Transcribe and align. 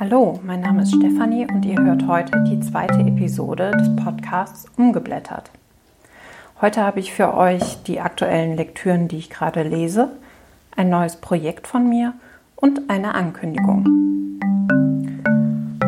Hallo, 0.00 0.40
mein 0.42 0.62
Name 0.62 0.84
ist 0.84 0.94
Stefanie 0.94 1.46
und 1.46 1.62
ihr 1.66 1.76
hört 1.76 2.06
heute 2.06 2.42
die 2.44 2.58
zweite 2.60 3.00
Episode 3.00 3.72
des 3.72 3.94
Podcasts 4.02 4.64
Umgeblättert. 4.78 5.50
Heute 6.62 6.82
habe 6.82 7.00
ich 7.00 7.12
für 7.12 7.36
euch 7.36 7.82
die 7.82 8.00
aktuellen 8.00 8.56
Lektüren, 8.56 9.08
die 9.08 9.18
ich 9.18 9.28
gerade 9.28 9.62
lese, 9.62 10.08
ein 10.74 10.88
neues 10.88 11.16
Projekt 11.16 11.66
von 11.66 11.86
mir 11.86 12.14
und 12.56 12.88
eine 12.88 13.12
Ankündigung. 13.14 13.84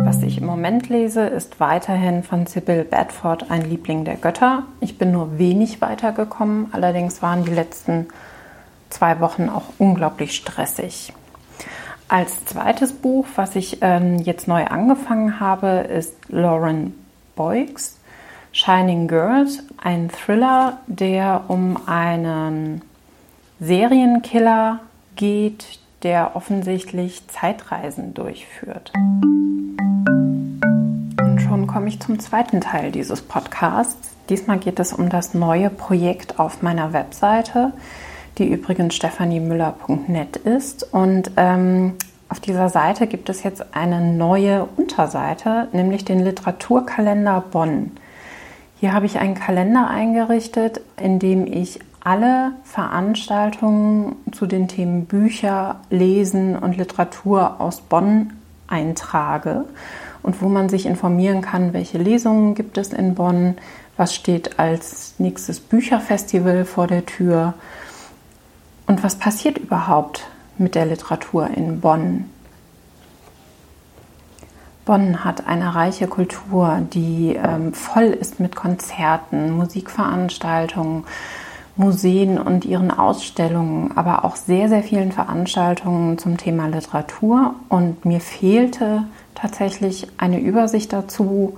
Was 0.05 0.23
ich 0.23 0.37
im 0.37 0.45
Moment 0.45 0.91
lese, 0.91 1.23
ist 1.23 1.59
weiterhin 1.59 2.23
von 2.23 2.47
Sybil 2.47 2.85
Bedford 2.85 3.51
ein 3.51 3.63
Liebling 3.63 4.05
der 4.05 4.17
Götter. 4.17 4.65
Ich 4.81 4.99
bin 4.99 5.11
nur 5.11 5.39
wenig 5.39 5.81
weitergekommen, 5.81 6.67
allerdings 6.73 7.23
waren 7.23 7.47
die 7.47 7.55
letzten 7.55 8.09
zwei 8.91 9.21
Wochen 9.21 9.49
auch 9.49 9.73
unglaublich 9.79 10.37
stressig. 10.37 11.15
Als 12.13 12.45
zweites 12.45 12.93
Buch, 12.93 13.27
was 13.37 13.57
ich 13.57 13.79
ähm, 13.81 14.19
jetzt 14.19 14.47
neu 14.47 14.67
angefangen 14.67 15.41
habe, 15.41 15.87
ist 15.89 16.15
Lauren 16.29 16.93
Boyks 17.37 17.99
Shining 18.53 19.09
Girls, 19.09 19.61
ein 19.83 20.11
Thriller, 20.11 20.81
der 20.87 21.45
um 21.49 21.79
einen 21.89 22.83
Serienkiller 23.61 24.81
geht, 25.17 25.79
der 26.03 26.37
offensichtlich 26.37 27.27
Zeitreisen 27.29 28.13
durchführt. 28.13 28.93
Und 31.17 31.41
schon 31.41 31.67
komme 31.67 31.89
ich 31.89 31.99
zum 32.01 32.19
zweiten 32.19 32.61
Teil 32.61 32.93
dieses 32.93 33.23
Podcasts. 33.23 34.11
Diesmal 34.29 34.59
geht 34.59 34.79
es 34.81 34.93
um 34.93 35.09
das 35.09 35.33
neue 35.33 35.71
Projekt 35.71 36.39
auf 36.39 36.61
meiner 36.61 36.93
Webseite 36.93 37.73
die 38.39 38.51
übrigens 38.51 38.95
stefaniemüller.net 38.95 40.37
ist. 40.37 40.93
Und 40.93 41.33
ähm, 41.37 41.95
auf 42.29 42.41
dieser 42.41 42.69
Seite 42.69 43.07
gibt 43.07 43.29
es 43.29 43.43
jetzt 43.43 43.75
eine 43.75 44.01
neue 44.01 44.67
Unterseite, 44.77 45.69
nämlich 45.73 46.05
den 46.05 46.21
Literaturkalender 46.21 47.45
Bonn. 47.51 47.93
Hier 48.81 48.95
habe 48.95 49.07
ich 49.07 49.19
einen 49.19 49.35
Kalender 49.35 49.89
eingerichtet, 49.89 50.81
in 50.97 51.19
dem 51.19 51.47
ich 51.47 51.81
alle 52.05 52.53
Veranstaltungen 52.65 54.17
zu 54.33 54.47
den 54.47 54.67
Themen 54.67 55.05
Bücher, 55.05 55.77
Lesen 55.91 56.57
und 56.57 56.77
Literatur 56.77 57.61
aus 57.61 57.81
Bonn 57.81 58.33
eintrage 58.67 59.67
und 60.23 60.41
wo 60.43 60.49
man 60.49 60.69
sich 60.69 60.87
informieren 60.87 61.43
kann, 61.43 61.73
welche 61.73 61.99
Lesungen 61.99 62.55
gibt 62.55 62.79
es 62.79 62.93
in 62.93 63.15
Bonn, 63.15 63.57
was 63.97 64.15
steht 64.15 64.59
als 64.59 65.15
nächstes 65.19 65.61
Bücherfestival 65.61 66.65
vor 66.65 66.87
der 66.87 67.05
Tür 67.07 67.55
und 68.93 69.03
was 69.03 69.15
passiert 69.15 69.57
überhaupt 69.57 70.29
mit 70.59 70.75
der 70.75 70.85
Literatur 70.85 71.49
in 71.49 71.81
Bonn? 71.81 72.29
Bonn 74.85 75.25
hat 75.25 75.47
eine 75.47 75.75
reiche 75.75 76.07
Kultur, 76.07 76.83
die 76.93 77.35
ähm, 77.43 77.73
voll 77.73 78.03
ist 78.03 78.39
mit 78.39 78.55
Konzerten, 78.55 79.53
Musikveranstaltungen, 79.53 81.05
Museen 81.75 82.39
und 82.39 82.67
ihren 82.67 82.91
Ausstellungen, 82.91 83.97
aber 83.97 84.27
auch 84.27 84.37
sehr, 84.37 84.69
sehr 84.69 84.83
vielen 84.83 85.11
Veranstaltungen 85.11 86.19
zum 86.19 86.37
Thema 86.37 86.67
Literatur. 86.67 87.55
Und 87.71 88.05
mir 88.05 88.21
fehlte 88.21 89.05
tatsächlich 89.35 90.09
eine 90.19 90.39
Übersicht 90.39 90.93
dazu, 90.93 91.57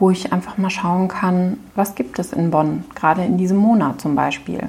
wo 0.00 0.10
ich 0.10 0.32
einfach 0.32 0.58
mal 0.58 0.68
schauen 0.68 1.06
kann, 1.06 1.60
was 1.76 1.94
gibt 1.94 2.18
es 2.18 2.32
in 2.32 2.50
Bonn, 2.50 2.82
gerade 2.96 3.22
in 3.24 3.38
diesem 3.38 3.58
Monat 3.58 4.00
zum 4.00 4.16
Beispiel. 4.16 4.68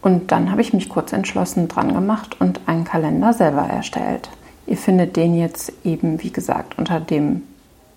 Und 0.00 0.30
dann 0.30 0.50
habe 0.50 0.60
ich 0.60 0.72
mich 0.72 0.88
kurz 0.88 1.12
entschlossen 1.12 1.68
dran 1.68 1.92
gemacht 1.92 2.40
und 2.40 2.60
einen 2.66 2.84
Kalender 2.84 3.32
selber 3.32 3.62
erstellt. 3.62 4.30
Ihr 4.66 4.76
findet 4.76 5.16
den 5.16 5.36
jetzt 5.36 5.72
eben, 5.84 6.22
wie 6.22 6.30
gesagt, 6.30 6.78
unter 6.78 7.00
dem 7.00 7.42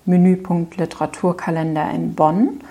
Menüpunkt 0.06 0.78
Literaturkalender 0.78 1.92
in 1.92 2.16
Bonn. 2.16 2.62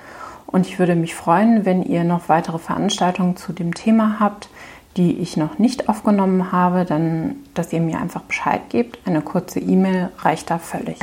Und 0.47 0.66
ich 0.66 0.78
würde 0.78 0.97
mich 0.97 1.15
freuen, 1.15 1.65
wenn 1.65 1.82
ihr 1.82 2.03
noch 2.03 2.28
weitere 2.28 2.59
Veranstaltungen 2.59 3.37
zu 3.37 3.53
dem 3.53 3.75
Thema 3.75 4.16
habt, 4.19 4.49
die 4.97 5.19
ich 5.19 5.37
noch 5.37 5.59
nicht 5.59 5.88
aufgenommen 5.88 6.50
habe, 6.50 6.84
dann, 6.84 7.37
dass 7.55 7.72
ihr 7.72 7.81
mir 7.81 8.00
einfach 8.00 8.22
Bescheid 8.22 8.62
gebt. 8.69 8.99
Eine 9.06 9.22
kurze 9.22 9.60
E-Mail 9.60 10.10
reicht 10.19 10.50
da 10.50 10.59
völlig. 10.59 10.99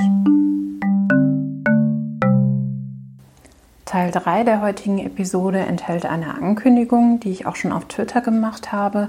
Teil 3.88 4.12
3 4.12 4.44
der 4.44 4.62
heutigen 4.62 5.00
Episode 5.00 5.60
enthält 5.60 6.06
eine 6.06 6.34
Ankündigung, 6.34 7.22
die 7.22 7.32
ich 7.32 7.46
auch 7.46 7.56
schon 7.56 7.72
auf 7.72 7.86
Twitter 7.86 8.20
gemacht 8.20 8.74
habe. 8.74 9.08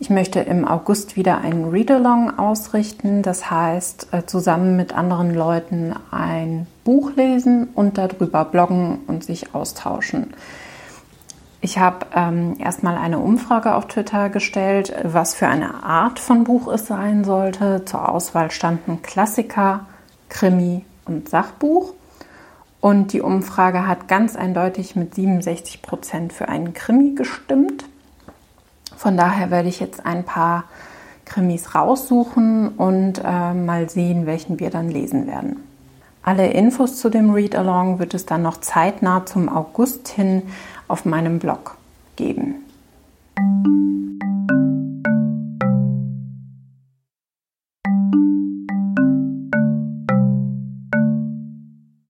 Ich 0.00 0.10
möchte 0.10 0.40
im 0.40 0.66
August 0.66 1.14
wieder 1.14 1.38
einen 1.38 1.70
Read-Along 1.70 2.36
ausrichten, 2.36 3.22
das 3.22 3.48
heißt 3.48 4.08
äh, 4.10 4.26
zusammen 4.26 4.74
mit 4.74 4.92
anderen 4.92 5.32
Leuten 5.32 5.94
ein 6.10 6.66
Buch 6.82 7.12
lesen 7.14 7.68
und 7.76 7.96
darüber 7.96 8.44
bloggen 8.44 8.98
und 9.06 9.22
sich 9.22 9.54
austauschen. 9.54 10.34
Ich 11.60 11.78
habe 11.78 12.06
ähm, 12.12 12.56
erstmal 12.58 12.98
eine 12.98 13.20
Umfrage 13.20 13.76
auf 13.76 13.86
Twitter 13.86 14.30
gestellt, 14.30 14.92
was 15.04 15.36
für 15.36 15.46
eine 15.46 15.84
Art 15.84 16.18
von 16.18 16.42
Buch 16.42 16.66
es 16.66 16.88
sein 16.88 17.22
sollte. 17.22 17.84
Zur 17.84 18.08
Auswahl 18.08 18.50
standen 18.50 19.00
Klassiker, 19.00 19.86
Krimi 20.28 20.84
und 21.04 21.28
Sachbuch. 21.28 21.94
Und 22.80 23.12
die 23.12 23.20
Umfrage 23.20 23.86
hat 23.86 24.08
ganz 24.08 24.36
eindeutig 24.36 24.94
mit 24.94 25.14
67 25.14 25.82
Prozent 25.82 26.32
für 26.32 26.48
einen 26.48 26.74
Krimi 26.74 27.14
gestimmt. 27.14 27.84
Von 28.96 29.16
daher 29.16 29.50
werde 29.50 29.68
ich 29.68 29.80
jetzt 29.80 30.06
ein 30.06 30.24
paar 30.24 30.64
Krimis 31.24 31.74
raussuchen 31.74 32.68
und 32.68 33.20
äh, 33.24 33.54
mal 33.54 33.88
sehen, 33.90 34.26
welchen 34.26 34.60
wir 34.60 34.70
dann 34.70 34.88
lesen 34.88 35.26
werden. 35.26 35.64
Alle 36.22 36.50
Infos 36.50 36.96
zu 36.96 37.10
dem 37.10 37.30
Read-Along 37.30 37.98
wird 37.98 38.14
es 38.14 38.26
dann 38.26 38.42
noch 38.42 38.58
zeitnah 38.58 39.26
zum 39.26 39.48
August 39.48 40.08
hin 40.08 40.42
auf 40.86 41.04
meinem 41.04 41.38
Blog 41.38 41.76
geben. 42.16 42.56